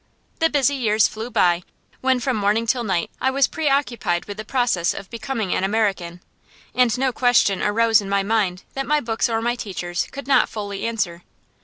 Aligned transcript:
The 0.39 0.49
busy 0.49 0.73
years 0.73 1.07
flew 1.07 1.29
by, 1.29 1.61
when 1.99 2.19
from 2.19 2.35
morning 2.35 2.65
till 2.65 2.83
night 2.83 3.11
I 3.21 3.29
was 3.29 3.45
preoccupied 3.45 4.25
with 4.25 4.37
the 4.37 4.43
process 4.43 4.95
of 4.95 5.11
becoming 5.11 5.53
an 5.53 5.63
American; 5.63 6.21
and 6.73 6.97
no 6.97 7.13
question 7.13 7.61
arose 7.61 8.01
in 8.01 8.09
my 8.09 8.23
mind 8.23 8.63
that 8.73 8.87
my 8.87 8.99
books 8.99 9.29
or 9.29 9.43
my 9.43 9.53
teachers 9.55 10.07
could 10.11 10.27
not 10.27 10.49
fully 10.49 10.87
answer. 10.87 11.21